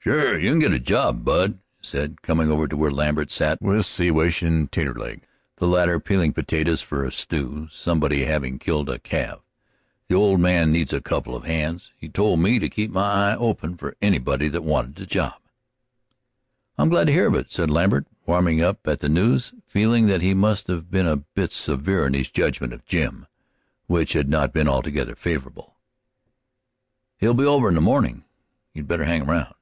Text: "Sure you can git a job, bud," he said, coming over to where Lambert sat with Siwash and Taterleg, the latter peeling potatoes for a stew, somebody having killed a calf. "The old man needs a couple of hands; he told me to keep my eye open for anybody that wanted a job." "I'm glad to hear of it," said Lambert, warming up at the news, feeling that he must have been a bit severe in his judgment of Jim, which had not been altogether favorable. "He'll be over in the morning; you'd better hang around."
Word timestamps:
"Sure 0.00 0.38
you 0.38 0.52
can 0.52 0.58
git 0.60 0.72
a 0.72 0.78
job, 0.78 1.22
bud," 1.22 1.58
he 1.82 1.86
said, 1.86 2.22
coming 2.22 2.50
over 2.50 2.66
to 2.66 2.78
where 2.78 2.90
Lambert 2.90 3.30
sat 3.30 3.60
with 3.60 3.84
Siwash 3.84 4.40
and 4.40 4.72
Taterleg, 4.72 5.20
the 5.56 5.66
latter 5.66 6.00
peeling 6.00 6.32
potatoes 6.32 6.80
for 6.80 7.04
a 7.04 7.12
stew, 7.12 7.68
somebody 7.70 8.24
having 8.24 8.58
killed 8.58 8.88
a 8.88 8.98
calf. 8.98 9.40
"The 10.08 10.14
old 10.14 10.40
man 10.40 10.72
needs 10.72 10.94
a 10.94 11.02
couple 11.02 11.36
of 11.36 11.44
hands; 11.44 11.92
he 11.94 12.08
told 12.08 12.40
me 12.40 12.58
to 12.58 12.70
keep 12.70 12.90
my 12.90 13.32
eye 13.32 13.36
open 13.36 13.76
for 13.76 13.98
anybody 14.00 14.48
that 14.48 14.64
wanted 14.64 14.98
a 14.98 15.04
job." 15.04 15.34
"I'm 16.78 16.88
glad 16.88 17.08
to 17.08 17.12
hear 17.12 17.28
of 17.28 17.34
it," 17.34 17.52
said 17.52 17.70
Lambert, 17.70 18.06
warming 18.24 18.62
up 18.62 18.88
at 18.88 19.00
the 19.00 19.10
news, 19.10 19.52
feeling 19.66 20.06
that 20.06 20.22
he 20.22 20.32
must 20.32 20.68
have 20.68 20.90
been 20.90 21.06
a 21.06 21.16
bit 21.18 21.52
severe 21.52 22.06
in 22.06 22.14
his 22.14 22.30
judgment 22.30 22.72
of 22.72 22.86
Jim, 22.86 23.26
which 23.88 24.14
had 24.14 24.30
not 24.30 24.54
been 24.54 24.68
altogether 24.68 25.14
favorable. 25.14 25.74
"He'll 27.18 27.34
be 27.34 27.44
over 27.44 27.68
in 27.68 27.74
the 27.74 27.82
morning; 27.82 28.24
you'd 28.72 28.88
better 28.88 29.04
hang 29.04 29.20
around." 29.28 29.52